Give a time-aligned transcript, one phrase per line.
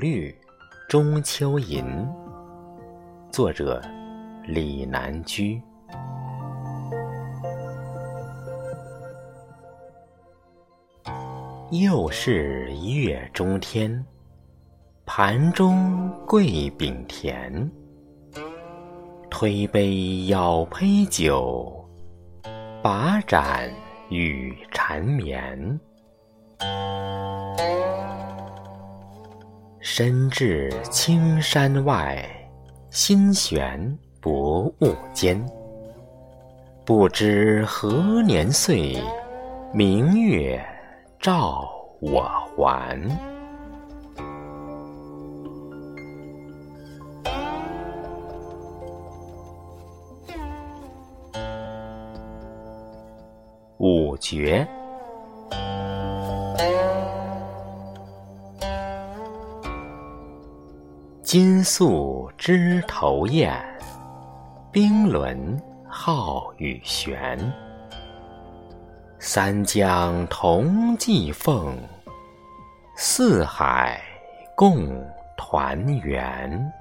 [0.00, 0.34] 绿
[0.88, 1.84] 中秋吟，
[3.30, 3.82] 作者
[4.46, 5.60] 李南居。
[11.70, 14.02] 又是月中天，
[15.04, 17.70] 盘中桂饼甜。
[19.28, 21.86] 推杯邀醅酒，
[22.82, 23.70] 把盏
[24.08, 25.78] 语缠绵。
[29.92, 32.24] 身至青山外，
[32.90, 35.44] 心悬薄雾间。
[36.86, 38.96] 不知何年岁，
[39.74, 40.64] 明月。
[41.18, 41.68] 照
[42.00, 42.22] 我
[42.56, 42.96] 还。
[53.78, 54.64] 五绝。
[61.32, 63.56] 金粟枝头燕，
[64.72, 65.56] 冰轮
[65.88, 67.38] 皓雨旋。
[69.20, 71.78] 三江同济凤，
[72.96, 74.02] 四海
[74.56, 74.88] 共
[75.36, 76.72] 团圆。